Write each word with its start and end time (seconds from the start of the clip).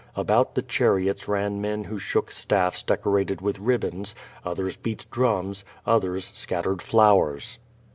About 0.15 0.55
the 0.55 0.63
chariots 0.63 1.27
ran 1.27 1.61
men 1.61 1.83
who 1.83 1.99
shook 1.99 2.31
staffs 2.31 2.81
deco 2.81 3.13
rated 3.13 3.39
with 3.39 3.59
ribbons; 3.59 4.15
others 4.43 4.75
beat 4.75 5.05
drums; 5.11 5.63
others 5.85 6.31
scattered 6.33 6.81
flow 6.81 7.21
ers. 7.21 7.59